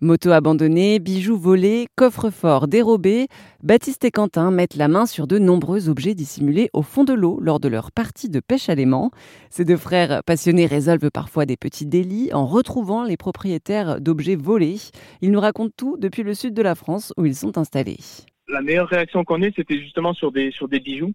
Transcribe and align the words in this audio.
Motos 0.00 0.30
abandonnées, 0.30 1.00
bijoux 1.00 1.36
volés, 1.36 1.88
coffres-forts 1.96 2.68
dérobés, 2.68 3.26
Baptiste 3.64 4.04
et 4.04 4.12
Quentin 4.12 4.52
mettent 4.52 4.76
la 4.76 4.86
main 4.86 5.06
sur 5.06 5.26
de 5.26 5.40
nombreux 5.40 5.88
objets 5.88 6.14
dissimulés 6.14 6.70
au 6.72 6.82
fond 6.82 7.02
de 7.02 7.12
l'eau 7.12 7.40
lors 7.40 7.58
de 7.58 7.66
leur 7.66 7.90
partie 7.90 8.28
de 8.28 8.38
pêche 8.38 8.68
à 8.68 8.76
l'aimant. 8.76 9.10
Ces 9.50 9.64
deux 9.64 9.76
frères 9.76 10.22
passionnés 10.22 10.66
résolvent 10.66 11.10
parfois 11.10 11.46
des 11.46 11.56
petits 11.56 11.84
délits 11.84 12.30
en 12.32 12.46
retrouvant 12.46 13.02
les 13.02 13.16
propriétaires 13.16 14.00
d'objets 14.00 14.36
volés. 14.36 14.76
Ils 15.20 15.32
nous 15.32 15.40
racontent 15.40 15.74
tout 15.76 15.96
depuis 15.98 16.22
le 16.22 16.34
sud 16.34 16.54
de 16.54 16.62
la 16.62 16.76
France 16.76 17.12
où 17.16 17.26
ils 17.26 17.34
sont 17.34 17.58
installés. 17.58 17.98
La 18.46 18.62
meilleure 18.62 18.88
réaction 18.88 19.24
qu'on 19.24 19.42
ait, 19.42 19.52
c'était 19.56 19.80
justement 19.80 20.14
sur 20.14 20.30
des, 20.30 20.52
sur 20.52 20.68
des 20.68 20.78
bijoux. 20.78 21.12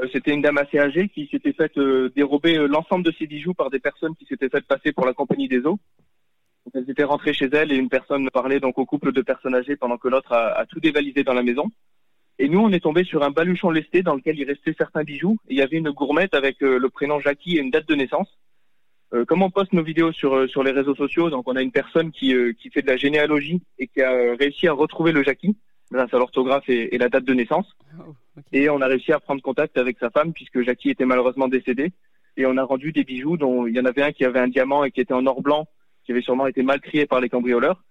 Euh, 0.00 0.06
c'était 0.12 0.32
une 0.32 0.42
dame 0.42 0.58
assez 0.58 0.78
âgée 0.78 1.08
qui 1.08 1.26
s'était 1.32 1.52
faite 1.52 1.76
euh, 1.78 2.12
dérober 2.14 2.58
euh, 2.58 2.68
l'ensemble 2.68 3.04
de 3.04 3.12
ses 3.18 3.26
bijoux 3.26 3.54
par 3.54 3.70
des 3.70 3.80
personnes 3.80 4.14
qui 4.14 4.24
s'étaient 4.26 4.48
faites 4.48 4.66
passer 4.66 4.92
pour 4.92 5.04
la 5.04 5.14
compagnie 5.14 5.48
des 5.48 5.66
eaux. 5.66 5.80
Donc, 6.64 6.74
elles 6.74 6.90
étaient 6.90 7.04
rentrées 7.04 7.34
chez 7.34 7.48
elle 7.52 7.72
et 7.72 7.76
une 7.76 7.88
personne 7.88 8.28
parlait 8.30 8.60
donc 8.60 8.78
au 8.78 8.86
couple 8.86 9.12
de 9.12 9.22
personnes 9.22 9.54
âgées 9.54 9.76
pendant 9.76 9.98
que 9.98 10.08
l'autre 10.08 10.32
a, 10.32 10.58
a 10.58 10.66
tout 10.66 10.80
dévalisé 10.80 11.24
dans 11.24 11.34
la 11.34 11.42
maison. 11.42 11.70
Et 12.38 12.48
nous, 12.48 12.60
on 12.60 12.72
est 12.72 12.80
tombé 12.80 13.04
sur 13.04 13.22
un 13.22 13.30
baluchon 13.30 13.70
lesté 13.70 14.02
dans 14.02 14.14
lequel 14.14 14.38
il 14.38 14.44
restait 14.44 14.74
certains 14.76 15.04
bijoux. 15.04 15.36
Et 15.48 15.54
il 15.54 15.58
y 15.58 15.62
avait 15.62 15.76
une 15.76 15.90
gourmette 15.90 16.34
avec 16.34 16.60
le 16.60 16.88
prénom 16.88 17.20
Jackie 17.20 17.58
et 17.58 17.60
une 17.60 17.70
date 17.70 17.88
de 17.88 17.94
naissance. 17.94 18.28
Euh, 19.14 19.24
comme 19.24 19.42
on 19.42 19.50
poste 19.50 19.72
nos 19.72 19.82
vidéos 19.82 20.12
sur, 20.12 20.48
sur 20.48 20.64
les 20.64 20.72
réseaux 20.72 20.94
sociaux, 20.96 21.30
donc 21.30 21.46
on 21.46 21.54
a 21.54 21.62
une 21.62 21.70
personne 21.70 22.10
qui, 22.10 22.34
qui 22.58 22.70
fait 22.70 22.82
de 22.82 22.88
la 22.88 22.96
généalogie 22.96 23.62
et 23.78 23.86
qui 23.86 24.02
a 24.02 24.34
réussi 24.34 24.66
à 24.66 24.72
retrouver 24.72 25.12
le 25.12 25.22
Jackie 25.22 25.56
grâce 25.92 26.12
à 26.12 26.18
l'orthographe 26.18 26.68
et, 26.68 26.94
et, 26.94 26.98
la 26.98 27.08
date 27.08 27.24
de 27.24 27.34
naissance. 27.34 27.66
Oh, 27.98 28.14
okay. 28.36 28.62
Et 28.62 28.70
on 28.70 28.80
a 28.80 28.86
réussi 28.86 29.12
à 29.12 29.20
prendre 29.20 29.40
contact 29.40 29.78
avec 29.78 29.98
sa 29.98 30.10
femme 30.10 30.32
puisque 30.32 30.62
Jackie 30.62 30.90
était 30.90 31.04
malheureusement 31.04 31.46
décédée. 31.46 31.92
Et 32.36 32.46
on 32.46 32.56
a 32.56 32.64
rendu 32.64 32.90
des 32.90 33.04
bijoux 33.04 33.36
dont 33.36 33.66
il 33.66 33.76
y 33.76 33.80
en 33.80 33.84
avait 33.84 34.02
un 34.02 34.10
qui 34.10 34.24
avait 34.24 34.40
un 34.40 34.48
diamant 34.48 34.82
et 34.82 34.90
qui 34.90 35.00
était 35.00 35.14
en 35.14 35.24
or 35.26 35.40
blanc, 35.40 35.68
qui 36.04 36.12
avait 36.12 36.22
sûrement 36.22 36.46
été 36.46 36.62
mal 36.62 36.80
crié 36.80 37.06
par 37.06 37.20
les 37.20 37.28
cambrioleurs. 37.28 37.82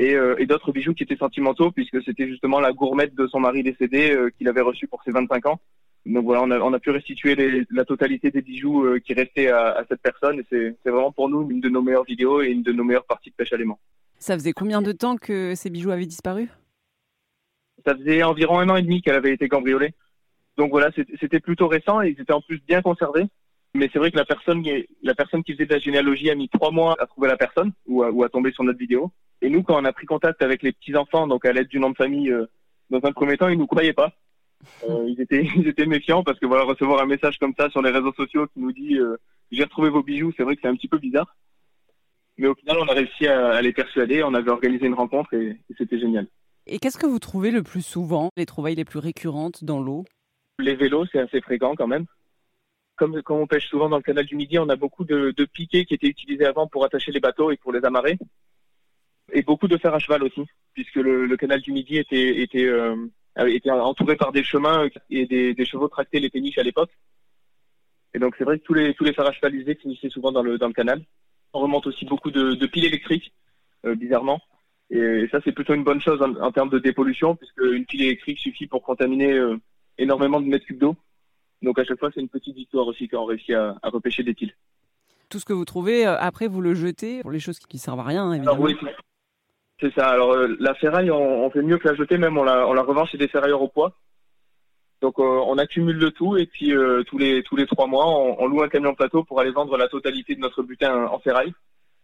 Et, 0.00 0.14
euh, 0.14 0.36
et 0.38 0.46
d'autres 0.46 0.70
bijoux 0.70 0.94
qui 0.94 1.02
étaient 1.02 1.16
sentimentaux 1.16 1.72
puisque 1.72 2.00
c'était 2.04 2.28
justement 2.28 2.60
la 2.60 2.72
gourmette 2.72 3.16
de 3.16 3.26
son 3.26 3.40
mari 3.40 3.64
décédé 3.64 4.12
euh, 4.12 4.30
qu'il 4.30 4.48
avait 4.48 4.60
reçu 4.60 4.86
pour 4.86 5.02
ses 5.02 5.10
25 5.10 5.46
ans. 5.46 5.60
Donc 6.06 6.24
voilà, 6.24 6.42
on 6.42 6.50
a, 6.52 6.60
on 6.60 6.72
a 6.72 6.78
pu 6.78 6.90
restituer 6.90 7.34
les, 7.34 7.64
la 7.70 7.84
totalité 7.84 8.30
des 8.30 8.40
bijoux 8.40 8.84
euh, 8.84 9.00
qui 9.00 9.12
restaient 9.12 9.48
à, 9.48 9.70
à 9.72 9.84
cette 9.86 10.00
personne. 10.00 10.40
Et 10.40 10.44
c'est 10.50 10.90
vraiment 10.90 11.10
pour 11.10 11.28
nous 11.28 11.50
une 11.50 11.60
de 11.60 11.68
nos 11.68 11.82
meilleures 11.82 12.04
vidéos 12.04 12.42
et 12.42 12.48
une 12.48 12.62
de 12.62 12.72
nos 12.72 12.84
meilleures 12.84 13.06
parties 13.06 13.30
de 13.30 13.34
pêche 13.34 13.52
à 13.52 13.56
l'aimant. 13.56 13.80
Ça 14.18 14.34
faisait 14.34 14.52
combien 14.52 14.82
de 14.82 14.92
temps 14.92 15.16
que 15.16 15.54
ces 15.54 15.68
bijoux 15.68 15.90
avaient 15.90 16.06
disparu? 16.06 16.48
Ça 17.84 17.96
faisait 17.96 18.22
environ 18.22 18.58
un 18.58 18.68
an 18.68 18.76
et 18.76 18.82
demi 18.82 19.02
qu'elle 19.02 19.14
avait 19.14 19.32
été 19.32 19.48
cambriolée. 19.48 19.94
Donc 20.56 20.70
voilà, 20.70 20.90
c'était 21.20 21.40
plutôt 21.40 21.68
récent 21.68 22.02
et 22.02 22.10
ils 22.10 22.20
étaient 22.20 22.32
en 22.32 22.40
plus 22.40 22.60
bien 22.66 22.82
conservés. 22.82 23.26
Mais 23.74 23.90
c'est 23.92 23.98
vrai 23.98 24.10
que 24.10 24.16
la 24.16 24.24
personne, 24.24 24.64
la 25.02 25.14
personne 25.14 25.42
qui 25.44 25.52
faisait 25.52 25.66
de 25.66 25.74
la 25.74 25.78
généalogie 25.78 26.30
a 26.30 26.34
mis 26.34 26.48
trois 26.48 26.70
mois 26.70 26.96
à 26.98 27.06
trouver 27.06 27.28
la 27.28 27.36
personne 27.36 27.72
ou 27.86 28.02
à, 28.02 28.10
ou 28.10 28.22
à 28.24 28.28
tomber 28.28 28.50
sur 28.52 28.64
notre 28.64 28.78
vidéo. 28.78 29.12
Et 29.42 29.50
nous, 29.50 29.62
quand 29.62 29.80
on 29.80 29.84
a 29.84 29.92
pris 29.92 30.06
contact 30.06 30.42
avec 30.42 30.62
les 30.62 30.72
petits 30.72 30.96
enfants, 30.96 31.26
donc 31.26 31.44
à 31.44 31.52
l'aide 31.52 31.68
du 31.68 31.78
nom 31.78 31.90
de 31.90 31.96
famille, 31.96 32.30
euh, 32.30 32.46
dans 32.90 33.00
un 33.04 33.12
premier 33.12 33.36
temps, 33.36 33.48
ils 33.48 33.58
nous 33.58 33.66
croyaient 33.66 33.92
pas. 33.92 34.12
Euh, 34.88 35.04
ils 35.08 35.20
étaient, 35.20 35.46
ils 35.56 35.68
étaient 35.68 35.86
méfiants 35.86 36.24
parce 36.24 36.38
que 36.38 36.46
voilà, 36.46 36.64
recevoir 36.64 37.02
un 37.02 37.06
message 37.06 37.38
comme 37.38 37.54
ça 37.58 37.68
sur 37.70 37.82
les 37.82 37.90
réseaux 37.90 38.12
sociaux 38.14 38.46
qui 38.46 38.60
nous 38.60 38.72
dit 38.72 38.98
euh, 38.98 39.16
j'ai 39.52 39.64
retrouvé 39.64 39.90
vos 39.90 40.02
bijoux, 40.02 40.32
c'est 40.36 40.42
vrai 40.42 40.56
que 40.56 40.62
c'est 40.62 40.68
un 40.68 40.76
petit 40.76 40.88
peu 40.88 40.98
bizarre. 40.98 41.36
Mais 42.38 42.46
au 42.46 42.54
final, 42.54 42.78
on 42.78 42.86
a 42.86 42.94
réussi 42.94 43.26
à, 43.26 43.50
à 43.50 43.62
les 43.62 43.72
persuader. 43.72 44.22
On 44.22 44.34
avait 44.34 44.50
organisé 44.50 44.86
une 44.86 44.94
rencontre 44.94 45.34
et, 45.34 45.48
et 45.48 45.74
c'était 45.76 45.98
génial. 45.98 46.26
Et 46.66 46.78
qu'est-ce 46.78 46.98
que 46.98 47.06
vous 47.06 47.18
trouvez 47.18 47.50
le 47.50 47.62
plus 47.62 47.82
souvent, 47.82 48.30
les 48.36 48.46
trouvailles 48.46 48.74
les 48.74 48.84
plus 48.84 48.98
récurrentes 48.98 49.64
dans 49.64 49.80
l'eau? 49.80 50.04
Les 50.58 50.74
vélos, 50.74 51.06
c'est 51.10 51.18
assez 51.18 51.40
fréquent 51.40 51.74
quand 51.74 51.86
même. 51.86 52.04
Comme 52.98 53.22
quand 53.22 53.36
on 53.36 53.46
pêche 53.46 53.68
souvent 53.68 53.88
dans 53.88 53.96
le 53.96 54.02
canal 54.02 54.26
du 54.26 54.34
Midi, 54.34 54.58
on 54.58 54.68
a 54.68 54.76
beaucoup 54.76 55.04
de, 55.04 55.32
de, 55.36 55.44
piquets 55.44 55.84
qui 55.84 55.94
étaient 55.94 56.08
utilisés 56.08 56.44
avant 56.44 56.66
pour 56.66 56.84
attacher 56.84 57.12
les 57.12 57.20
bateaux 57.20 57.52
et 57.52 57.56
pour 57.56 57.72
les 57.72 57.84
amarrer. 57.84 58.18
Et 59.32 59.42
beaucoup 59.42 59.68
de 59.68 59.76
fer 59.76 59.94
à 59.94 60.00
cheval 60.00 60.24
aussi, 60.24 60.44
puisque 60.74 60.96
le, 60.96 61.26
le 61.26 61.36
canal 61.36 61.60
du 61.60 61.70
Midi 61.70 61.96
était, 61.98 62.42
était, 62.42 62.66
euh, 62.66 62.96
était 63.46 63.70
entouré 63.70 64.16
par 64.16 64.32
des 64.32 64.42
chemins 64.42 64.88
et 65.10 65.26
des, 65.26 65.54
des 65.54 65.64
chevaux 65.64 65.86
tractaient 65.86 66.18
les 66.18 66.28
péniches 66.28 66.58
à 66.58 66.64
l'époque. 66.64 66.90
Et 68.14 68.18
donc 68.18 68.34
c'est 68.36 68.44
vrai 68.44 68.58
que 68.58 68.64
tous 68.64 68.74
les, 68.74 68.94
tous 68.94 69.04
les 69.04 69.12
fers 69.12 69.26
à 69.26 69.32
cheval 69.32 69.54
usés 69.54 69.76
finissaient 69.76 70.10
souvent 70.10 70.32
dans 70.32 70.42
le, 70.42 70.58
dans 70.58 70.66
le 70.66 70.72
canal. 70.72 71.00
On 71.52 71.60
remonte 71.60 71.86
aussi 71.86 72.04
beaucoup 72.04 72.32
de, 72.32 72.54
de 72.54 72.66
piles 72.66 72.86
électriques, 72.86 73.32
euh, 73.86 73.94
bizarrement. 73.94 74.40
Et 74.90 75.28
ça, 75.30 75.38
c'est 75.44 75.52
plutôt 75.52 75.74
une 75.74 75.84
bonne 75.84 76.00
chose 76.00 76.20
en, 76.22 76.34
en, 76.36 76.50
termes 76.50 76.70
de 76.70 76.78
dépollution, 76.78 77.36
puisque 77.36 77.60
une 77.60 77.84
pile 77.84 78.02
électrique 78.02 78.38
suffit 78.38 78.66
pour 78.66 78.82
contaminer 78.82 79.34
euh, 79.34 79.56
énormément 79.98 80.40
de 80.40 80.46
mètres 80.46 80.64
cubes 80.64 80.78
d'eau. 80.78 80.96
Donc 81.62 81.78
à 81.78 81.84
chaque 81.84 81.98
fois, 81.98 82.10
c'est 82.14 82.20
une 82.20 82.28
petite 82.28 82.54
victoire 82.54 82.86
aussi 82.86 83.08
quand 83.08 83.22
on 83.22 83.26
réussit 83.26 83.54
à, 83.54 83.76
à, 83.82 83.88
repêcher 83.90 84.22
des 84.22 84.34
piles. 84.34 84.54
Tout 85.28 85.38
ce 85.38 85.44
que 85.44 85.52
vous 85.52 85.64
trouvez, 85.64 86.06
euh, 86.06 86.16
après, 86.18 86.48
vous 86.48 86.60
le 86.60 86.74
jetez 86.74 87.20
pour 87.22 87.30
les 87.30 87.40
choses 87.40 87.58
qui 87.58 87.76
ne 87.76 87.80
servent 87.80 88.00
à 88.00 88.04
rien, 88.04 88.32
évidemment. 88.32 88.52
Alors, 88.52 88.64
oui, 88.64 88.76
c'est 89.80 89.92
ça. 89.94 90.08
Alors 90.08 90.32
euh, 90.32 90.56
la 90.60 90.74
ferraille, 90.74 91.10
on, 91.10 91.44
on, 91.44 91.50
fait 91.50 91.62
mieux 91.62 91.78
que 91.78 91.88
la 91.88 91.94
jeter, 91.94 92.18
même 92.18 92.38
on 92.38 92.44
la, 92.44 92.66
on 92.66 92.72
la 92.72 92.82
revend 92.82 93.06
chez 93.06 93.18
des 93.18 93.28
ferrailleurs 93.28 93.62
au 93.62 93.68
poids. 93.68 93.92
Donc 95.00 95.20
on 95.20 95.56
accumule 95.58 95.96
le 95.96 96.10
tout 96.10 96.36
et 96.36 96.46
puis 96.46 96.72
tous 97.06 97.18
les 97.18 97.44
tous 97.44 97.54
les 97.54 97.66
trois 97.66 97.86
mois, 97.86 98.08
on, 98.08 98.34
on 98.40 98.48
loue 98.48 98.64
un 98.64 98.68
camion 98.68 98.96
plateau 98.96 99.22
pour 99.22 99.38
aller 99.38 99.52
vendre 99.52 99.76
la 99.76 99.86
totalité 99.86 100.34
de 100.34 100.40
notre 100.40 100.64
butin 100.64 101.06
en 101.06 101.20
ferraille. 101.20 101.52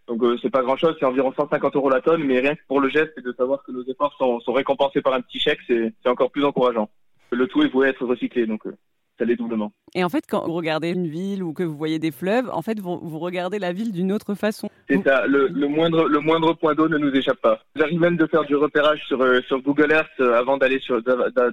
Donc 0.07 0.23
euh, 0.23 0.37
c'est 0.43 0.51
pas 0.51 0.63
grand 0.63 0.77
chose, 0.77 0.97
c'est 0.99 1.07
environ 1.07 1.33
150 1.35 1.77
euros 1.77 1.89
la 1.89 2.03
tonne, 2.03 2.25
mais 2.25 2.41
rien 2.41 2.55
que 2.55 2.61
pour 2.69 2.81
le 2.81 2.89
geste 2.89 3.13
et 3.17 3.23
de 3.23 3.33
savoir 3.33 3.63
que 3.63 3.73
nos 3.73 3.85
efforts 3.85 4.15
sont, 4.19 4.39
sont 4.41 4.53
récompensés 4.53 5.01
par 5.01 5.15
un 5.15 5.23
petit 5.23 5.39
chèque, 5.39 5.61
c'est 5.67 5.93
encore 6.07 6.31
plus 6.31 6.45
encourageant. 6.45 6.91
Le 7.31 7.47
tout 7.47 7.63
est 7.63 7.69
voué 7.69 7.89
être 7.89 8.05
recyclé, 8.05 8.47
donc 8.47 8.67
euh, 8.67 8.77
ça 9.19 9.25
l'est 9.25 9.37
doublement. 9.37 9.73
Et 9.95 10.03
en 10.03 10.09
fait, 10.09 10.25
quand 10.29 10.45
vous 10.47 10.53
regardez 10.53 10.91
une 10.91 11.07
ville 11.07 11.43
ou 11.43 11.53
que 11.53 11.63
vous 11.63 11.77
voyez 11.77 11.99
des 11.99 12.11
fleuves, 12.11 12.51
en 12.51 12.63
fait, 12.63 12.81
vous, 12.81 12.99
vous 13.03 13.19
regardez 13.19 13.59
la 13.59 13.73
ville 13.73 13.93
d'une 13.93 14.13
autre 14.13 14.35
façon. 14.35 14.69
C'est 14.89 15.03
ça, 15.05 15.27
le, 15.27 15.49
le, 15.49 15.69
moindre, 15.69 16.09
le 16.09 16.21
moindre 16.21 16.55
point 16.55 16.75
d'eau 16.75 16.89
ne 16.89 16.99
nous 16.99 17.13
échappe 17.15 17.41
pas. 17.41 17.61
J'arrive 17.77 18.01
même 18.01 18.17
de 18.17 18.27
faire 18.27 18.45
du 18.45 18.57
repérage 18.57 19.05
sur, 19.07 19.21
euh, 19.23 19.41
sur 19.43 19.61
Google 19.63 19.93
Earth 19.93 20.21
avant 20.21 20.57
d'aller 20.57 20.81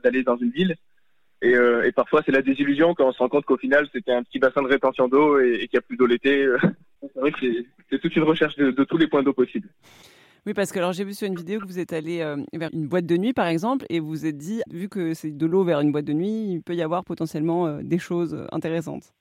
d'aller 0.03 0.23
dans 0.23 0.37
une 0.37 0.51
ville. 0.51 0.75
Et, 1.43 1.55
euh, 1.55 1.83
et 1.83 1.91
parfois, 1.91 2.21
c'est 2.25 2.31
la 2.31 2.41
désillusion 2.41 2.93
quand 2.93 3.07
on 3.07 3.11
se 3.11 3.17
rend 3.17 3.29
compte 3.29 3.45
qu'au 3.45 3.57
final, 3.57 3.87
c'était 3.91 4.13
un 4.13 4.23
petit 4.23 4.39
bassin 4.39 4.61
de 4.61 4.67
rétention 4.67 5.07
d'eau 5.07 5.39
et, 5.39 5.53
et 5.55 5.67
qu'il 5.67 5.77
n'y 5.77 5.79
a 5.79 5.81
plus 5.81 5.97
d'eau 5.97 6.05
l'été. 6.05 6.47
c'est 7.01 7.19
vrai 7.19 7.31
que 7.31 7.39
c'est 7.89 7.99
toute 7.99 8.15
une 8.15 8.23
recherche 8.23 8.55
de, 8.55 8.71
de 8.71 8.83
tous 8.83 8.97
les 8.97 9.07
points 9.07 9.23
d'eau 9.23 9.33
possibles. 9.33 9.69
Oui, 10.47 10.55
parce 10.55 10.71
que 10.71 10.79
alors 10.79 10.91
j'ai 10.91 11.03
vu 11.03 11.13
sur 11.13 11.27
une 11.27 11.35
vidéo 11.35 11.59
que 11.59 11.67
vous 11.67 11.77
êtes 11.77 11.93
allé 11.93 12.21
euh, 12.21 12.37
vers 12.53 12.71
une 12.73 12.87
boîte 12.87 13.05
de 13.05 13.15
nuit, 13.15 13.31
par 13.31 13.45
exemple, 13.45 13.85
et 13.91 13.99
vous 13.99 14.07
vous 14.07 14.25
êtes 14.25 14.37
dit, 14.37 14.63
vu 14.71 14.89
que 14.89 15.13
c'est 15.13 15.29
de 15.29 15.45
l'eau 15.45 15.63
vers 15.63 15.81
une 15.81 15.91
boîte 15.91 16.05
de 16.05 16.13
nuit, 16.13 16.53
il 16.53 16.63
peut 16.63 16.73
y 16.73 16.81
avoir 16.81 17.03
potentiellement 17.03 17.67
euh, 17.67 17.81
des 17.83 17.99
choses 17.99 18.47
intéressantes. 18.51 19.13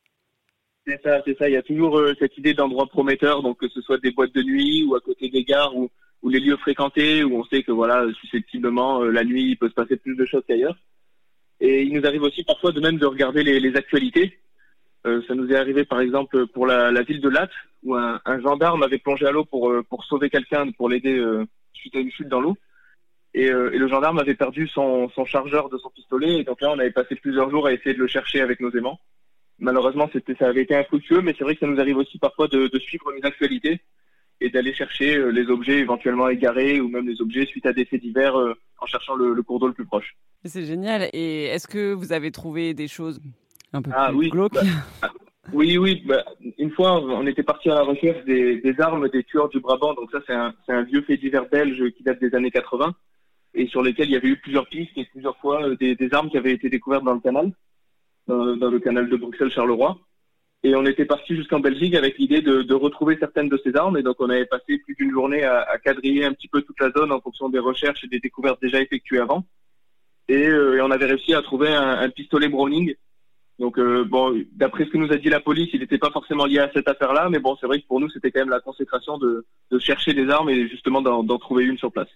C'est 0.87 0.99
ça, 1.03 1.21
c'est 1.27 1.37
ça. 1.37 1.51
Il 1.51 1.53
y 1.53 1.59
a 1.59 1.63
toujours 1.63 1.99
euh, 1.99 2.15
cette 2.19 2.39
idée 2.39 2.55
d'endroit 2.55 2.87
prometteur, 2.87 3.43
donc 3.43 3.59
que 3.59 3.69
ce 3.69 3.83
soit 3.83 3.99
des 3.99 4.13
boîtes 4.13 4.35
de 4.35 4.43
nuit 4.43 4.85
ou 4.85 4.95
à 4.95 5.01
côté 5.01 5.29
des 5.29 5.45
gares 5.45 5.77
ou, 5.77 5.91
les 6.23 6.41
lieux 6.41 6.57
fréquentés 6.57 7.23
où 7.25 7.35
on 7.37 7.45
sait 7.45 7.63
que 7.63 7.73
voilà, 7.73 8.07
susceptiblement, 8.21 9.03
la 9.03 9.25
nuit, 9.25 9.51
il 9.51 9.57
peut 9.57 9.71
se 9.71 9.75
passer 9.75 9.97
plus 9.97 10.17
de 10.17 10.27
choses 10.27 10.43
qu'ailleurs. 10.47 10.77
Et 11.59 11.83
il 11.83 11.95
nous 11.95 12.07
arrive 12.07 12.23
aussi 12.23 12.45
parfois 12.45 12.73
de 12.73 12.81
même 12.81 12.99
de 12.99 13.07
regarder 13.07 13.43
les 13.43 13.77
actualités. 13.77 14.39
Euh, 15.07 15.23
ça 15.27 15.35
nous 15.35 15.51
est 15.51 15.57
arrivé 15.57 15.85
par 15.85 16.01
exemple 16.01 16.47
pour 16.49 16.67
la, 16.67 17.03
ville 17.03 17.21
de 17.21 17.29
Latte, 17.29 17.53
où 17.83 17.95
un, 17.95 18.21
gendarme 18.43 18.83
avait 18.83 18.99
plongé 18.99 19.27
à 19.27 19.31
l'eau 19.31 19.45
pour, 19.45 19.73
pour 19.89 20.05
sauver 20.05 20.29
quelqu'un, 20.29 20.71
pour 20.73 20.89
l'aider 20.89 21.19
euh, 21.19 21.47
suite 21.73 21.97
à 21.97 22.01
une 22.01 22.11
chute 22.11 22.29
dans 22.29 22.41
l'eau. 22.41 22.57
Et, 23.33 23.49
euh, 23.49 23.71
le 23.71 23.89
gendarme 23.89 24.19
avait 24.19 24.35
perdu 24.35 24.69
son, 24.69 25.09
chargeur 25.25 25.69
de 25.71 25.79
son 25.79 25.91
pistolet. 25.91 26.41
Et 26.41 26.45
donc 26.45 26.61
là, 26.61 26.71
on 26.71 26.79
avait 26.79 26.91
passé 26.91 27.15
plusieurs 27.15 27.51
jours 27.51 27.67
à 27.67 27.73
essayer 27.73 27.95
de 27.95 28.01
le 28.01 28.09
chercher 28.09 28.41
avec 28.41 28.61
nos 28.61 28.71
aimants. 28.73 29.01
Malheureusement, 29.59 30.09
ça 30.39 30.47
avait 30.47 30.63
été 30.63 30.75
infructueux, 30.75 31.21
mais 31.21 31.35
c'est 31.37 31.45
vrai 31.45 31.55
que 31.55 31.61
ça 31.61 31.67
nous 31.67 31.81
arrive 31.81 31.99
aussi 31.99 32.19
parfois 32.19 32.49
de, 32.49 32.71
suivre 32.79 33.13
les 33.13 33.23
actualités 33.25 33.81
et 34.41 34.49
d'aller 34.49 34.73
chercher 34.73 35.31
les 35.33 35.51
objets 35.51 35.81
éventuellement 35.81 36.31
égarés 36.31 36.81
ou 36.81 36.89
même 36.89 37.07
les 37.07 37.21
objets 37.21 37.45
suite 37.45 37.67
à 37.67 37.75
des 37.75 37.85
faits 37.85 38.01
divers 38.01 38.35
en 38.35 38.87
cherchant 38.87 39.15
le 39.17 39.43
cours 39.43 39.61
d'eau 39.61 39.67
le 39.67 39.75
plus 39.75 39.85
proche. 39.85 40.17
C'est 40.45 40.65
génial. 40.65 41.11
Et 41.13 41.45
est-ce 41.45 41.69
que 41.69 41.93
vous 41.93 42.13
avez 42.13 42.31
trouvé 42.31 42.73
des 42.73 42.89
choses 42.89 43.21
un 43.73 43.83
peu 43.83 43.91
ah, 43.95 44.09
plus 44.09 44.17
oui, 44.17 44.31
bah, 44.33 44.61
Oui, 45.53 45.79
oui. 45.79 46.03
Bah, 46.07 46.25
une 46.59 46.71
fois, 46.71 47.01
on 47.01 47.27
était 47.27 47.43
parti 47.43 47.71
à 47.71 47.75
la 47.75 47.83
recherche 47.83 48.25
des, 48.25 48.61
des, 48.61 48.81
armes 48.81 49.09
des 49.09 49.25
tueurs 49.25 49.49
du 49.49 49.61
Brabant. 49.61 49.95
Donc 49.95 50.11
ça, 50.11 50.21
c'est 50.27 50.35
un, 50.35 50.55
un, 50.69 50.83
vieux 50.83 51.03
fait 51.03 51.17
divers 51.17 51.49
belge 51.49 51.91
qui 51.97 52.03
date 52.03 52.21
des 52.21 52.35
années 52.35 52.51
80 52.51 52.95
et 53.55 53.67
sur 53.67 53.83
lesquels 53.83 54.09
il 54.09 54.13
y 54.13 54.17
avait 54.17 54.29
eu 54.29 54.37
plusieurs 54.37 54.69
pistes 54.69 54.97
et 54.97 55.07
plusieurs 55.07 55.37
fois 55.39 55.75
des, 55.75 55.97
des 55.97 56.15
armes 56.15 56.31
qui 56.31 56.37
avaient 56.37 56.53
été 56.53 56.69
découvertes 56.69 57.05
dans 57.05 57.15
le 57.15 57.21
canal, 57.21 57.53
dans, 58.29 58.57
dans 58.57 58.71
le 58.71 58.79
canal 58.79 59.09
de 59.09 59.17
Bruxelles-Charleroi. 59.17 59.99
Et 60.63 60.75
on 60.77 60.85
était 60.85 61.07
parti 61.07 61.35
jusqu'en 61.35 61.59
Belgique 61.59 61.95
avec 61.95 62.19
l'idée 62.19 62.43
de, 62.43 62.63
de, 62.63 62.75
retrouver 62.75 63.17
certaines 63.19 63.49
de 63.49 63.59
ces 63.65 63.75
armes. 63.77 63.97
Et 63.97 64.03
donc, 64.03 64.17
on 64.19 64.29
avait 64.29 64.45
passé 64.45 64.79
plus 64.79 64.95
d'une 64.95 65.11
journée 65.11 65.43
à, 65.43 65.63
à, 65.63 65.79
quadriller 65.79 66.27
un 66.27 66.33
petit 66.35 66.49
peu 66.49 66.61
toute 66.61 66.79
la 66.81 66.91
zone 66.91 67.13
en 67.13 67.21
fonction 67.21 67.49
des 67.49 67.59
recherches 67.59 68.05
et 68.05 68.09
des 68.09 68.21
découvertes 68.21 68.61
déjà 68.61 68.81
effectuées 68.81 69.21
avant. 69.21 69.45
Et, 70.29 70.47
euh, 70.47 70.77
et 70.77 70.81
on 70.83 70.91
avait 70.91 71.07
réussi 71.07 71.33
à 71.35 71.41
trouver 71.41 71.71
un, 71.71 71.99
un 72.01 72.09
pistolet 72.11 72.49
Browning. 72.49 72.95
Donc, 73.61 73.79
euh, 73.79 74.05
bon, 74.05 74.35
d'après 74.53 74.87
ce 74.87 74.91
que 74.91 74.99
nous 74.99 75.13
a 75.13 75.17
dit 75.17 75.29
la 75.29 75.39
police, 75.39 75.69
il 75.73 75.81
n'était 75.81 75.99
pas 75.99 76.11
forcément 76.11 76.47
lié 76.47 76.59
à 76.59 76.71
cette 76.73 76.89
affaire-là. 76.89 77.29
Mais 77.31 77.39
bon, 77.39 77.57
c'est 77.61 77.67
vrai 77.67 77.81
que 77.81 77.87
pour 77.87 78.01
nous, 78.01 78.11
c'était 78.11 78.33
quand 78.33 78.41
même 78.41 78.49
la 78.49 78.61
consécration 78.61 79.19
de, 79.19 79.45
de 79.71 79.79
chercher 79.79 80.15
des 80.15 80.29
armes 80.29 80.51
et 80.51 80.67
justement 80.69 81.03
d'en 81.03 81.39
trouver 81.39 81.65
une 81.65 81.79
sur 81.79 81.93
place. 81.93 82.09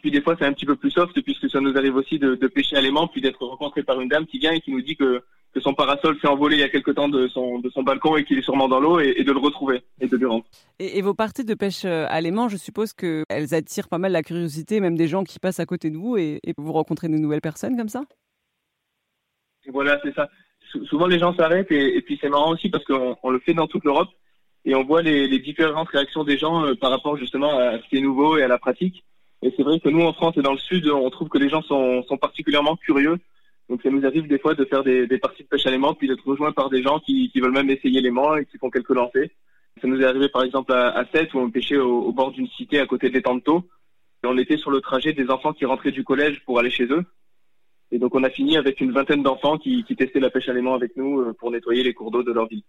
Puis 0.00 0.10
des 0.10 0.22
fois, 0.22 0.34
c'est 0.38 0.46
un 0.46 0.52
petit 0.52 0.66
peu 0.66 0.76
plus 0.76 0.90
soft 0.90 1.20
puisque 1.22 1.50
ça 1.50 1.60
nous 1.60 1.76
arrive 1.76 1.96
aussi 1.96 2.18
de, 2.18 2.34
de 2.34 2.46
pêcher 2.46 2.76
à 2.76 2.80
l'aimant, 2.80 3.06
puis 3.06 3.20
d'être 3.20 3.44
rencontré 3.44 3.82
par 3.82 4.00
une 4.00 4.08
dame 4.08 4.26
qui 4.26 4.38
vient 4.38 4.52
et 4.52 4.60
qui 4.60 4.72
nous 4.72 4.80
dit 4.80 4.96
que 4.96 5.22
que 5.54 5.60
son 5.60 5.74
parasol 5.74 6.18
s'est 6.20 6.28
envolé 6.28 6.56
il 6.56 6.60
y 6.60 6.64
a 6.64 6.68
quelque 6.68 6.90
temps 6.90 7.08
de 7.08 7.26
son, 7.28 7.58
de 7.58 7.70
son 7.70 7.82
balcon 7.82 8.16
et 8.16 8.24
qu'il 8.24 8.38
est 8.38 8.42
sûrement 8.42 8.68
dans 8.68 8.80
l'eau 8.80 9.00
et, 9.00 9.24
de 9.24 9.32
le 9.32 9.38
retrouver 9.38 9.82
et 10.00 10.06
de 10.06 10.16
lui 10.16 10.26
rendre. 10.26 10.44
Et, 10.78 11.00
vos 11.00 11.14
parties 11.14 11.44
de 11.44 11.54
pêche 11.54 11.84
euh, 11.84 12.06
à 12.08 12.20
l'aimant, 12.20 12.48
je 12.48 12.56
suppose 12.56 12.92
qu'elles 12.92 13.54
attirent 13.54 13.88
pas 13.88 13.98
mal 13.98 14.12
la 14.12 14.22
curiosité, 14.22 14.80
même 14.80 14.96
des 14.96 15.08
gens 15.08 15.24
qui 15.24 15.38
passent 15.38 15.60
à 15.60 15.66
côté 15.66 15.90
de 15.90 15.96
vous 15.96 16.16
et, 16.16 16.40
vous 16.56 16.72
rencontrez 16.72 17.08
de 17.08 17.16
nouvelles 17.16 17.40
personnes 17.40 17.76
comme 17.76 17.88
ça? 17.88 18.02
Voilà, 19.68 19.98
c'est 20.02 20.14
ça. 20.14 20.28
Souvent 20.88 21.06
les 21.06 21.18
gens 21.18 21.34
s'arrêtent 21.34 21.70
et, 21.70 22.00
puis 22.02 22.18
c'est 22.20 22.28
marrant 22.28 22.52
aussi 22.52 22.68
parce 22.68 22.84
qu'on 22.84 23.30
le 23.30 23.38
fait 23.40 23.54
dans 23.54 23.66
toute 23.66 23.84
l'Europe 23.84 24.08
et 24.64 24.74
on 24.74 24.84
voit 24.84 25.02
les, 25.02 25.38
différentes 25.38 25.88
réactions 25.88 26.24
des 26.24 26.38
gens 26.38 26.64
euh, 26.64 26.74
par 26.74 26.90
rapport 26.90 27.16
justement 27.16 27.58
à 27.58 27.78
ce 27.78 27.88
qui 27.88 27.96
est 27.96 28.00
nouveau 28.00 28.36
et 28.36 28.42
à 28.42 28.48
la 28.48 28.58
pratique. 28.58 29.04
Et 29.42 29.52
c'est 29.56 29.62
vrai 29.62 29.78
que 29.78 29.88
nous 29.88 30.02
en 30.02 30.12
France 30.12 30.36
et 30.36 30.42
dans 30.42 30.52
le 30.52 30.58
Sud, 30.58 30.88
on 30.88 31.08
trouve 31.10 31.28
que 31.28 31.38
les 31.38 31.48
gens 31.48 31.62
sont, 31.62 32.02
particulièrement 32.20 32.76
curieux 32.76 33.18
donc 33.68 33.82
ça 33.82 33.90
nous 33.90 34.04
arrive 34.06 34.26
des 34.26 34.38
fois 34.38 34.54
de 34.54 34.64
faire 34.64 34.82
des, 34.82 35.06
parties 35.18 35.42
de 35.42 35.48
pêche 35.48 35.66
à 35.66 35.70
l'aimant, 35.70 35.92
puis 35.92 36.08
d'être 36.08 36.26
rejoints 36.26 36.52
par 36.52 36.70
des 36.70 36.82
gens 36.82 37.00
qui, 37.00 37.30
veulent 37.36 37.52
même 37.52 37.70
essayer 37.70 38.00
l'aimant 38.00 38.34
et 38.36 38.46
qui 38.46 38.56
font 38.56 38.70
quelques 38.70 38.88
lancers. 38.94 39.28
Ça 39.80 39.86
nous 39.86 40.00
est 40.00 40.04
arrivé 40.04 40.28
par 40.28 40.42
exemple 40.42 40.72
à, 40.72 40.88
à 40.88 41.04
Sète 41.12 41.34
où 41.34 41.38
on 41.38 41.50
pêchait 41.50 41.76
au, 41.76 42.10
bord 42.12 42.32
d'une 42.32 42.48
cité 42.48 42.80
à 42.80 42.86
côté 42.86 43.10
des 43.10 43.22
Tantos. 43.22 43.64
Et 44.24 44.26
on 44.26 44.38
était 44.38 44.56
sur 44.56 44.70
le 44.70 44.80
trajet 44.80 45.12
des 45.12 45.30
enfants 45.30 45.52
qui 45.52 45.64
rentraient 45.64 45.92
du 45.92 46.02
collège 46.02 46.42
pour 46.44 46.58
aller 46.58 46.70
chez 46.70 46.86
eux. 46.86 47.04
Et 47.90 47.98
donc 47.98 48.14
on 48.14 48.22
a 48.22 48.30
fini 48.30 48.56
avec 48.56 48.80
une 48.80 48.92
vingtaine 48.92 49.22
d'enfants 49.22 49.58
qui, 49.58 49.84
qui 49.84 49.96
testaient 49.96 50.20
la 50.20 50.30
pêche 50.30 50.48
à 50.48 50.52
l'aimant 50.52 50.74
avec 50.74 50.96
nous 50.96 51.20
euh, 51.20 51.32
pour 51.32 51.50
nettoyer 51.50 51.82
les 51.82 51.94
cours 51.94 52.10
d'eau 52.10 52.22
de 52.22 52.32
leur 52.32 52.46
ville. 52.46 52.62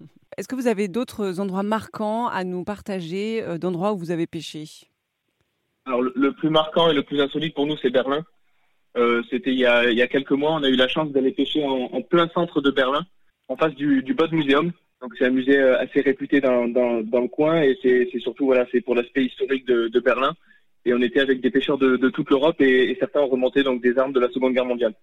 Est-ce 0.36 0.48
que 0.48 0.56
vous 0.56 0.66
avez 0.66 0.88
d'autres 0.88 1.40
endroits 1.40 1.62
marquants 1.62 2.26
à 2.26 2.44
nous 2.44 2.64
partager, 2.64 3.42
euh, 3.42 3.58
d'endroits 3.58 3.92
où 3.92 3.98
vous 3.98 4.10
avez 4.10 4.26
pêché? 4.26 4.64
Alors 5.84 6.02
le, 6.02 6.32
plus 6.32 6.50
marquant 6.50 6.90
et 6.90 6.94
le 6.94 7.04
plus 7.04 7.20
insolite 7.20 7.54
pour 7.54 7.66
nous, 7.66 7.76
c'est 7.80 7.90
Berlin. 7.90 8.24
Euh, 8.96 9.22
c'était 9.30 9.52
il, 9.52 9.58
y 9.58 9.66
a 9.66 10.08
quelques 10.08 10.32
mois. 10.32 10.52
On 10.52 10.64
a 10.64 10.68
eu 10.68 10.74
la 10.74 10.88
chance 10.88 11.12
d'aller 11.12 11.30
pêcher 11.30 11.64
en, 11.64 12.02
plein 12.02 12.28
centre 12.34 12.60
de 12.60 12.70
Berlin, 12.72 13.06
en 13.46 13.56
face 13.56 13.74
du, 13.74 14.02
du 14.02 14.14
Bode 14.14 14.32
Museum. 14.32 14.72
Donc 15.00 15.12
c'est 15.16 15.26
un 15.26 15.30
musée 15.30 15.60
assez 15.60 16.00
réputé 16.00 16.40
dans, 16.40 16.66
dans, 16.66 17.02
dans 17.02 17.20
le 17.20 17.28
coin 17.28 17.62
et 17.62 17.78
c'est 17.82 18.18
surtout 18.18 18.46
voilà 18.46 18.66
c'est 18.72 18.80
pour 18.80 18.94
l'aspect 18.94 19.26
historique 19.26 19.66
de, 19.66 19.88
de, 19.88 20.00
Berlin. 20.00 20.34
Et 20.86 20.94
on 20.94 21.02
était 21.02 21.20
avec 21.20 21.40
des 21.40 21.50
pêcheurs 21.50 21.76
de, 21.76 21.96
de 21.96 22.08
toute 22.08 22.30
l'Europe 22.30 22.60
et, 22.60 22.90
et, 22.90 22.96
certains 22.98 23.20
ont 23.20 23.28
remonté 23.28 23.62
donc 23.62 23.82
des 23.82 23.98
armes 23.98 24.12
de 24.12 24.20
la 24.20 24.30
Seconde 24.30 24.54
Guerre 24.54 24.64
mondiale. 24.64 24.94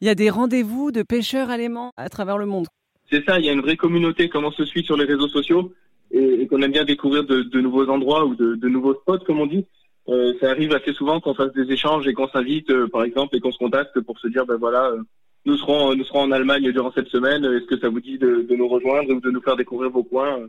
Il 0.00 0.06
y 0.06 0.10
a 0.10 0.14
des 0.14 0.30
rendez-vous 0.30 0.92
de 0.92 1.02
pêcheurs 1.02 1.50
allemands 1.50 1.92
à 1.96 2.08
travers 2.08 2.36
le 2.36 2.46
monde. 2.46 2.66
C'est 3.10 3.24
ça, 3.24 3.38
il 3.38 3.46
y 3.46 3.48
a 3.48 3.52
une 3.52 3.62
vraie 3.62 3.76
communauté 3.76 4.28
comme 4.28 4.44
on 4.44 4.50
se 4.50 4.64
suit 4.64 4.84
sur 4.84 4.96
les 4.96 5.04
réseaux 5.04 5.28
sociaux 5.28 5.72
et, 6.10 6.42
et 6.42 6.46
qu'on 6.46 6.60
aime 6.62 6.72
bien 6.72 6.84
découvrir 6.84 7.24
de, 7.24 7.42
de, 7.42 7.60
nouveaux 7.60 7.88
endroits 7.88 8.26
ou 8.26 8.34
de, 8.34 8.54
de 8.54 8.68
nouveaux 8.68 8.94
spots 8.94 9.24
comme 9.26 9.40
on 9.40 9.46
dit. 9.46 9.64
Euh, 10.08 10.34
ça 10.40 10.50
arrive 10.50 10.72
assez 10.72 10.92
souvent 10.92 11.20
qu'on 11.20 11.34
fasse 11.34 11.52
des 11.52 11.72
échanges 11.72 12.06
et 12.06 12.12
qu'on 12.12 12.28
s'invite, 12.28 12.70
euh, 12.70 12.86
par 12.86 13.02
exemple, 13.02 13.36
et 13.36 13.40
qu'on 13.40 13.50
se 13.50 13.58
contacte 13.58 13.98
pour 14.00 14.18
se 14.20 14.28
dire, 14.28 14.46
ben 14.46 14.56
voilà, 14.56 14.90
euh, 14.90 15.02
nous 15.46 15.56
serons, 15.56 15.94
nous 15.94 16.04
serons 16.04 16.20
en 16.20 16.30
Allemagne 16.30 16.70
durant 16.70 16.92
cette 16.92 17.08
semaine. 17.08 17.44
Est-ce 17.44 17.66
que 17.66 17.78
ça 17.78 17.88
vous 17.88 18.00
dit 18.00 18.18
de, 18.18 18.46
nous 18.50 18.68
rejoindre 18.68 19.14
ou 19.14 19.20
de 19.20 19.30
nous 19.30 19.40
faire 19.40 19.56
découvrir 19.56 19.90
vos 19.90 20.04
coins 20.04 20.46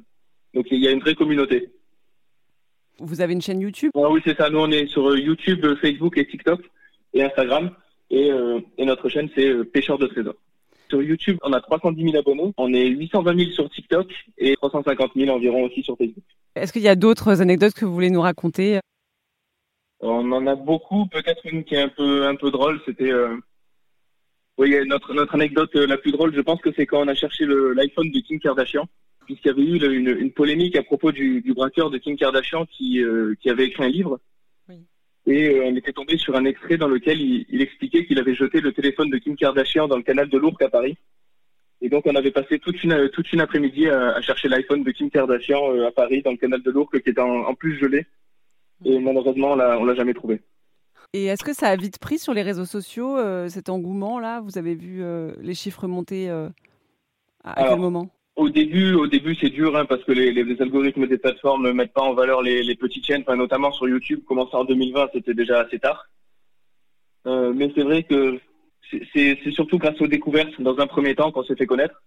Donc 0.53 0.67
il 0.71 0.79
y 0.79 0.87
a 0.87 0.91
une 0.91 0.99
vraie 0.99 1.15
communauté. 1.15 1.69
Vous 2.99 3.21
avez 3.21 3.33
une 3.33 3.41
chaîne 3.41 3.61
YouTube? 3.61 3.91
Ah 3.95 4.09
Oui, 4.09 4.21
c'est 4.25 4.37
ça. 4.37 4.49
Nous, 4.49 4.59
on 4.59 4.71
est 4.71 4.87
sur 4.87 5.15
YouTube, 5.17 5.65
Facebook 5.81 6.17
et 6.17 6.27
TikTok 6.27 6.61
et 7.13 7.23
Instagram. 7.23 7.71
Et, 8.09 8.31
et 8.77 8.85
notre 8.85 9.09
chaîne, 9.09 9.29
c'est 9.35 9.63
Pêcheur 9.65 9.97
de 9.97 10.07
Trésors. 10.07 10.35
Sur 10.89 11.01
YouTube, 11.03 11.37
on 11.43 11.51
a 11.53 11.59
310 11.59 12.01
000 12.11 12.17
abonnés. 12.17 12.53
On 12.57 12.73
est 12.73 12.87
820 12.87 13.37
000 13.37 13.51
sur 13.51 13.69
TikTok 13.69 14.07
et 14.37 14.55
350 14.55 15.11
000 15.15 15.35
environ 15.35 15.63
aussi 15.63 15.83
sur 15.83 15.97
Facebook. 15.97 16.23
Est-ce 16.55 16.71
qu'il 16.71 16.81
y 16.81 16.87
a 16.87 16.95
d'autres 16.95 17.41
anecdotes 17.41 17.73
que 17.73 17.85
vous 17.85 17.93
voulez 17.93 18.09
nous 18.09 18.21
raconter? 18.21 18.79
On 19.99 20.31
en 20.31 20.47
a 20.47 20.55
beaucoup. 20.55 21.07
Peut-être 21.07 21.45
une 21.45 21.63
qui 21.63 21.75
est 21.75 21.81
un 21.81 21.89
peu 21.89 22.25
un 22.27 22.35
peu 22.35 22.51
drôle. 22.51 22.79
C'était 22.85 23.11
euh... 23.11 23.35
oui 24.57 24.75
notre 24.87 25.13
notre 25.13 25.35
anecdote 25.35 25.75
euh, 25.75 25.87
la 25.87 25.97
plus 25.97 26.11
drôle. 26.11 26.33
Je 26.33 26.41
pense 26.41 26.61
que 26.61 26.69
c'est 26.75 26.85
quand 26.85 27.01
on 27.01 27.07
a 27.07 27.15
cherché 27.15 27.45
l'iPhone 27.45 28.11
de 28.11 28.19
Kim 28.19 28.39
Kardashian, 28.39 28.87
puisqu'il 29.27 29.49
y 29.49 29.51
avait 29.51 29.61
eu 29.61 29.95
une, 29.95 30.09
une, 30.09 30.31
polémique 30.31 30.75
à 30.75 30.81
propos 30.81 31.11
du, 31.11 31.41
du 31.41 31.53
braqueur 31.53 31.91
de 31.91 31.99
Kim 31.99 32.17
Kardashian 32.17 32.65
qui 32.65 33.03
euh, 33.03 33.35
qui 33.39 33.51
avait 33.51 33.65
écrit 33.65 33.83
un 33.83 33.89
livre. 33.89 34.19
Oui. 34.67 34.77
Et 35.27 35.49
euh, 35.49 35.65
on 35.65 35.75
était 35.75 35.93
tombé 35.93 36.17
sur 36.17 36.35
un 36.35 36.45
extrait 36.45 36.77
dans 36.77 36.87
lequel 36.87 37.21
il, 37.21 37.45
il 37.49 37.61
expliquait 37.61 38.05
qu'il 38.05 38.17
avait 38.17 38.33
jeté 38.33 38.59
le 38.59 38.73
téléphone 38.73 39.11
de 39.11 39.19
Kim 39.19 39.35
Kardashian 39.35 39.87
dans 39.87 39.97
le 39.97 40.03
canal 40.03 40.27
de 40.29 40.37
l'Ourcq 40.39 40.59
à 40.63 40.69
Paris. 40.69 40.97
Et 41.81 41.89
donc 41.89 42.07
on 42.07 42.15
avait 42.15 42.31
passé 42.31 42.57
toute 42.57 42.83
une 42.83 43.09
toute 43.09 43.31
une 43.31 43.41
après-midi 43.41 43.87
à, 43.87 44.15
à, 44.15 44.21
chercher 44.21 44.47
l'iPhone 44.47 44.83
de 44.83 44.91
Kim 44.91 45.11
Kardashian 45.11 45.85
à 45.85 45.91
Paris 45.91 46.23
dans 46.23 46.31
le 46.31 46.37
canal 46.37 46.63
de 46.63 46.71
l'Ourcq 46.71 46.99
qui 47.03 47.09
était 47.11 47.21
en, 47.21 47.41
en 47.45 47.53
plus 47.53 47.77
gelé. 47.77 48.07
Et 48.85 48.97
malheureusement, 48.99 49.51
on 49.51 49.55
l'a, 49.55 49.79
l'a 49.79 49.95
jamais 49.95 50.13
trouvé. 50.13 50.41
Et 51.13 51.25
est-ce 51.25 51.43
que 51.43 51.53
ça 51.53 51.69
a 51.69 51.75
vite 51.75 51.99
pris 51.99 52.19
sur 52.19 52.33
les 52.33 52.41
réseaux 52.41 52.65
sociaux, 52.65 53.17
euh, 53.17 53.47
cet 53.47 53.69
engouement-là? 53.69 54.41
Vous 54.41 54.57
avez 54.57 54.75
vu 54.75 55.01
euh, 55.01 55.33
les 55.39 55.53
chiffres 55.53 55.87
monter 55.87 56.29
euh, 56.29 56.49
à, 57.43 57.69
quel 57.69 57.79
moment? 57.79 58.09
Au 58.37 58.49
début, 58.49 58.93
au 58.93 59.07
début, 59.07 59.35
c'est 59.35 59.49
dur 59.49 59.75
hein, 59.75 59.85
parce 59.85 60.03
que 60.03 60.13
les, 60.13 60.31
les, 60.31 60.61
algorithmes 60.61 61.07
des 61.07 61.17
plateformes 61.17 61.67
ne 61.67 61.71
mettent 61.73 61.93
pas 61.93 62.03
en 62.03 62.13
valeur 62.13 62.41
les, 62.41 62.63
les 62.63 62.75
petites 62.75 63.05
chaînes, 63.05 63.23
enfin, 63.27 63.35
notamment 63.35 63.71
sur 63.71 63.89
YouTube. 63.89 64.21
Commencer 64.25 64.55
en 64.55 64.63
2020, 64.63 65.09
c'était 65.13 65.33
déjà 65.33 65.59
assez 65.61 65.79
tard. 65.79 66.07
mais 67.25 67.71
c'est 67.75 67.83
vrai 67.83 68.03
que 68.03 68.39
c'est, 69.13 69.37
surtout 69.51 69.77
grâce 69.77 69.99
aux 69.99 70.07
découvertes 70.07 70.61
dans 70.61 70.79
un 70.79 70.87
premier 70.87 71.15
temps 71.15 71.31
qu'on 71.31 71.43
s'est 71.43 71.55
fait 71.55 71.65
connaître, 71.65 72.01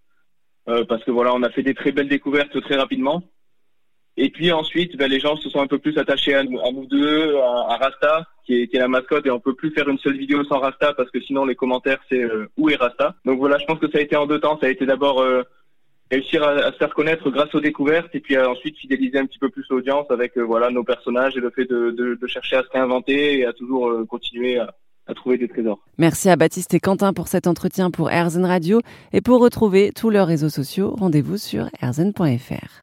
parce 0.65 1.03
que 1.03 1.11
voilà, 1.11 1.33
on 1.35 1.43
a 1.43 1.49
fait 1.51 1.63
des 1.63 1.75
très 1.75 1.91
belles 1.91 2.09
découvertes 2.09 2.59
très 2.61 2.75
rapidement. 2.75 3.23
Et 4.17 4.29
puis 4.29 4.51
ensuite, 4.51 4.97
ben, 4.97 5.09
les 5.09 5.19
gens 5.19 5.35
se 5.37 5.49
sont 5.49 5.61
un 5.61 5.67
peu 5.67 5.79
plus 5.79 5.97
attachés 5.97 6.35
à 6.35 6.43
nous, 6.43 6.59
à 6.59 6.71
nous 6.71 6.85
deux, 6.85 7.37
à, 7.37 7.77
Rasta, 7.77 8.27
qui 8.45 8.61
est, 8.61 8.67
qui 8.67 8.75
est, 8.75 8.79
la 8.79 8.89
mascotte, 8.89 9.25
et 9.25 9.31
on 9.31 9.39
peut 9.39 9.55
plus 9.55 9.71
faire 9.71 9.87
une 9.87 9.99
seule 9.99 10.17
vidéo 10.17 10.43
sans 10.43 10.59
Rasta 10.59 10.93
parce 10.93 11.09
que 11.11 11.21
sinon 11.21 11.45
les 11.45 11.55
commentaires 11.55 11.99
c'est 12.09 12.21
euh, 12.21 12.47
où 12.57 12.69
est 12.69 12.75
Rasta? 12.75 13.15
Donc 13.25 13.39
voilà, 13.39 13.57
je 13.57 13.65
pense 13.65 13.79
que 13.79 13.89
ça 13.89 13.99
a 13.99 14.01
été 14.01 14.15
en 14.15 14.27
deux 14.27 14.39
temps. 14.39 14.59
Ça 14.59 14.67
a 14.67 14.69
été 14.69 14.85
d'abord 14.85 15.21
euh, 15.21 15.43
réussir 16.11 16.43
à, 16.43 16.71
se 16.71 16.77
faire 16.77 16.93
connaître 16.93 17.29
grâce 17.31 17.53
aux 17.55 17.61
découvertes, 17.61 18.13
et 18.13 18.19
puis 18.19 18.35
euh, 18.35 18.49
ensuite 18.49 18.77
fidéliser 18.77 19.17
un 19.17 19.25
petit 19.25 19.39
peu 19.39 19.49
plus 19.49 19.65
l'audience 19.69 20.05
avec 20.11 20.37
voilà 20.37 20.69
nos 20.69 20.83
personnages 20.83 21.35
et 21.35 21.39
le 21.39 21.49
fait 21.49 21.65
de, 21.65 21.91
de, 21.91 22.15
de 22.15 22.27
chercher 22.27 22.57
à 22.57 22.63
se 22.63 22.69
réinventer 22.69 23.39
et 23.39 23.45
à 23.45 23.53
toujours 23.53 24.05
continuer 24.07 24.59
à, 24.59 24.75
à 25.07 25.13
trouver 25.13 25.37
des 25.37 25.47
trésors. 25.47 25.79
Merci 25.97 26.29
à 26.29 26.35
Baptiste 26.35 26.73
et 26.73 26.79
Quentin 26.79 27.13
pour 27.13 27.27
cet 27.27 27.47
entretien 27.47 27.91
pour 27.91 28.11
Airzen 28.11 28.45
Radio. 28.45 28.81
Et 29.13 29.21
pour 29.21 29.41
retrouver 29.41 29.91
tous 29.95 30.09
leurs 30.09 30.27
réseaux 30.27 30.49
sociaux, 30.49 30.95
rendez-vous 30.97 31.37
sur 31.37 31.69
airzen.fr. 31.81 32.79